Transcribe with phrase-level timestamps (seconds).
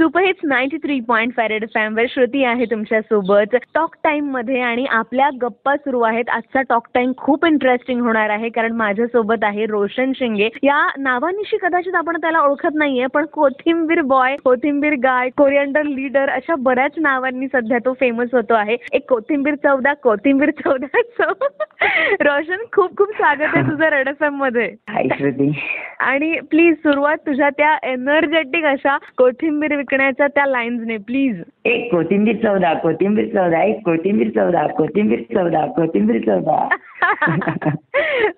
[0.00, 3.56] Superhits ninety three point five red फॅमवर Shruti आहे तुमच्यासोबत.
[3.74, 6.30] Talk टाईममध्ये आणि आपल्या गप्पा सुरू आहेत.
[6.30, 10.48] आजचा टॉक टाईम खूप इंटरेस्टिंग होणार आहे कारण माझ्यासोबत आहे रोशन शिंगे.
[10.62, 16.54] या नावानिशी कदाचित आपण त्याला ओळखत नाहीये पण कोथिंबीर बॉय कोथिंबीर गाय कोरिअंडर लीडर अशा
[16.54, 18.76] बऱ्याच नावांनी सध्या तो फेमस होतो आहे.
[18.92, 21.32] एक कोथिंबीर चौदा कोथिंबीर चौदा चौ
[22.20, 24.74] रोशन खूप खूप स्वागत आहे तुझं रेड एफ एममध्ये.
[24.88, 25.50] हाय श्रुती.
[26.00, 32.72] आणि प्लीज सुरुवात तुझ्या त्या एनर्जेटिक अशा कोथिंबीर विकण्याच्या त्या लाईन्सने प्लीज एक कोथिंबीर चौदा
[32.74, 36.68] कोथिंबीर चौदा एक कोथिंबीर चौदा कोथिंबीर चौदा कोथिंबीर चौदा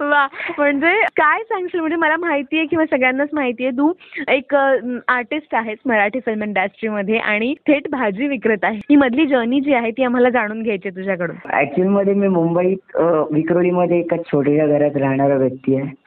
[0.00, 0.26] वा
[0.58, 1.80] म्हणजे काय सांगशील?
[1.80, 3.92] म्हणजे मला माहिती आहे किंवा सगळ्यांनाच माहिती आहे तू
[4.28, 8.78] एक आर्टिस्ट आहेस मराठी फिल्म इंडस्ट्रीमध्ये आणि थेट भाजी विक्रेता आहे.
[8.90, 11.36] ही मधली जर्नी जी आहे ती आम्हाला जाणून घ्यायची तुझ्याकडून.
[11.54, 12.96] ऍक्च्युअलमध्ये मी मुंबईत
[13.32, 16.01] विक्रोळीमध्ये एका छोट्याशा घरात राहणारा व्यक्ती आहे.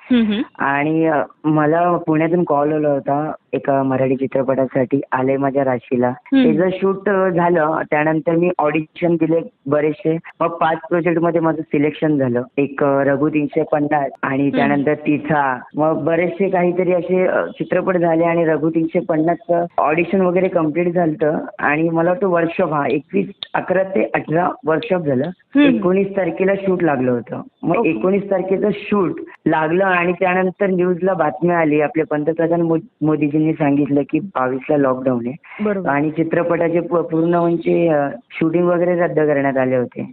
[0.60, 1.10] आणि
[1.44, 6.12] मला पुण्यातून कॉल आला होता एका मराठी चित्रपटासाठी आले माझ्या राशीला.
[6.12, 10.18] त्याचं शूट झालं त्यानंतर मी ऑडिशन दिले बरेचसे.
[10.40, 12.42] मग पाच प्रोजेक्टमध्ये माझं सिलेक्शन झालं.
[12.58, 15.60] एक रघु तीनशे पन्नास आणि त्यानंतर तिथा.
[15.76, 21.90] मग बरेचसे काहीतरी असे चित्रपट झाले आणि रघु तीनशे पन्नासचं ऑडिशन वगैरे कंप्लीट झालं आणि
[21.90, 25.30] मला वाटतं वर्कशॉप हा एकवीस अकरा ते अठरा वर्कशॉप झालं.
[25.60, 27.42] एकोणीस तारखेला शूट लागलं होतं.
[27.64, 27.86] मग.
[27.86, 31.80] एकोणीस तारखेचं शूट लागलं आणि त्यानंतर न्यूजला बातमी आली.
[31.82, 35.80] आपले पंतप्रधान मोदीजींनी सांगितलं की बावीसला लॉकडाऊन आहे.
[35.90, 37.90] आणि चित्रपटाचे पूर्ण म्हणजे
[38.32, 40.10] शूटिंग वगैरे रद्द करण्यात आले होते.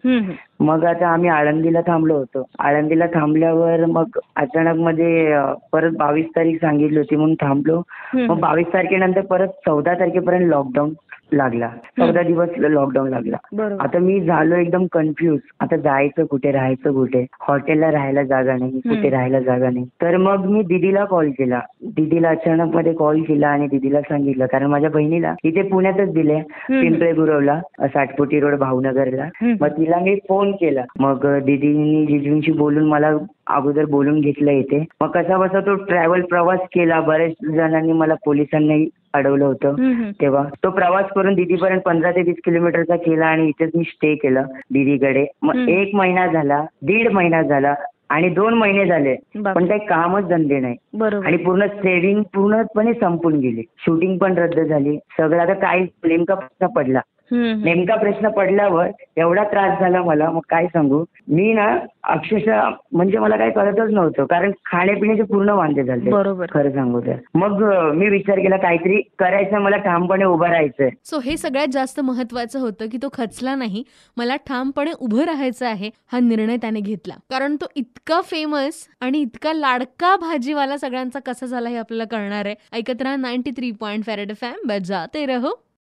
[0.60, 2.44] मग आता आम्ही आळंदीला थांबलो होतो.
[2.58, 5.36] आळंदीला थांबल्यावर मग अचानक मध्ये
[5.72, 7.82] परत बावीस तारीख सांगितली होती म्हणून थांबलो.
[8.14, 10.90] मग बावीस तारखेनंतर परत चौदा तारखेपर्यंत लॉकडाऊन
[11.32, 11.68] लागला.
[11.98, 13.36] चौदा दिवस लॉकडाऊन लागला.
[13.80, 17.24] आता मी झालो एकदम कन्फ्युज आता जायचं कुठे राहायचं कुठे?
[17.40, 19.08] हॉटेलला राहायला जागा नाही कुठे.
[19.10, 19.84] राहायला जागा नाही.
[20.02, 21.60] तर मग मी दिदीला कॉल केला.
[21.96, 24.46] दिदीला अचानक मध्ये कॉल केला आणि दिदीला सांगितलं.
[24.46, 29.28] कारण माझ्या बहिणीला इथे पुण्यातच दिले पिंपळे गुरवला साठपुटी रोड भावनगरला.
[29.42, 30.84] मग तिला मी फोन केला.
[30.98, 33.10] मग दिदीनी जिजूंशी बोलून मला
[33.46, 34.84] अगोदर बोलून घेतलं इथे.
[35.00, 37.00] मग कसा बसा तो ट्रॅव्हल प्रवास केला.
[37.00, 38.84] बऱ्याच जणांनी मला पोलिसांनी
[39.14, 40.10] अडवलं होतं.
[40.20, 44.46] तेव्हा तो प्रवास करून दीदीपर्यंत पंधरा ते वीस किलोमीटरचा केला आणि इथेच मी स्टे केलं
[44.72, 45.68] दीदीकडे मग.
[45.68, 47.74] एक महिना झाला दीड महिना झाला
[48.10, 49.14] आणि दोन महिने झाले.
[49.44, 54.96] पण काही कामच धंदे नाही आणि पूर्ण सेव्हिंग पूर्णपणे संपून गेली शूटिंग पण रद्द झाली
[55.18, 57.00] सगळं आता काय नेमका प्रश्न पडला.
[57.32, 61.04] नेमका प्रश्न पडल्यावर एवढा त्रास झाला मला मग काय सांगू?
[61.28, 61.66] मी ना
[62.04, 66.10] अक्षरशः म्हणजे मला काही कळतच नव्हतं कारण खाण्यापिण्याचे पूर्ण वांदे झाले.
[66.10, 66.46] बरोबर.
[66.50, 67.16] खरं सांगू तर.
[67.34, 67.62] मग
[67.94, 70.90] मी विचार केला काहीतरी करायचं मला ठामपणे उभं राहायचंय.
[71.04, 73.82] सो हे सगळ्यात जास्त महत्वाचं होतं की तो खचला नाही
[74.16, 77.14] मला ठामपणे उभं राहायचं आहे हा निर्णय त्याने घेतला.
[77.30, 82.54] कारण तो इतका फेमस आणि इतका लाडका भाजीवाला सगळ्यांचा कसा झाला हे आपल्याला कळणार आहे.
[82.72, 85.62] ऐकत राहा ninety three point five red FM बजाते रहो.